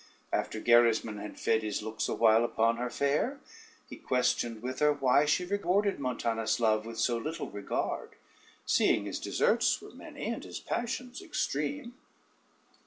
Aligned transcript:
After 0.33 0.59
Gerismond 0.59 1.19
had 1.19 1.39
fed 1.39 1.61
his 1.61 1.83
looks 1.83 2.09
awhile 2.09 2.43
upon 2.43 2.77
her 2.77 2.89
fair, 2.89 3.39
he 3.87 3.97
questioned 3.97 4.63
with 4.63 4.79
her 4.79 4.91
why 4.91 5.25
she 5.25 5.45
rewarded 5.45 5.99
Montanus' 5.99 6.59
love 6.59 6.87
with 6.87 6.97
so 6.97 7.17
little 7.17 7.51
regard, 7.51 8.13
seeing 8.65 9.05
his 9.05 9.19
deserts 9.19 9.79
were 9.79 9.91
many, 9.91 10.25
and 10.25 10.43
his 10.43 10.59
passions 10.59 11.21
extreme. 11.21 11.93